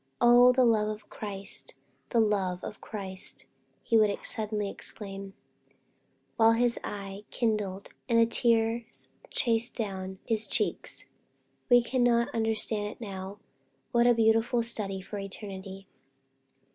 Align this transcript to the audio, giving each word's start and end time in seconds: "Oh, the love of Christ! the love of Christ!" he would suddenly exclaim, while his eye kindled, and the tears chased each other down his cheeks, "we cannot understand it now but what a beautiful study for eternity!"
"Oh, 0.19 0.51
the 0.51 0.65
love 0.65 0.87
of 0.87 1.07
Christ! 1.11 1.75
the 2.09 2.19
love 2.19 2.63
of 2.63 2.81
Christ!" 2.81 3.45
he 3.83 3.97
would 3.97 4.25
suddenly 4.25 4.67
exclaim, 4.67 5.35
while 6.37 6.53
his 6.53 6.79
eye 6.83 7.23
kindled, 7.29 7.89
and 8.09 8.17
the 8.17 8.25
tears 8.25 9.09
chased 9.29 9.79
each 9.79 9.85
other 9.85 9.93
down 9.95 10.19
his 10.25 10.47
cheeks, 10.47 11.05
"we 11.69 11.83
cannot 11.83 12.33
understand 12.33 12.87
it 12.87 12.99
now 12.99 13.37
but 13.93 13.99
what 13.99 14.07
a 14.07 14.15
beautiful 14.15 14.63
study 14.63 15.01
for 15.03 15.19
eternity!" 15.19 15.85